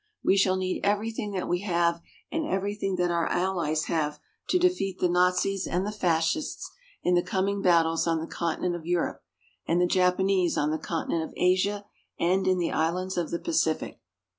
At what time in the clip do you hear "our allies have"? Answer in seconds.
3.11-4.19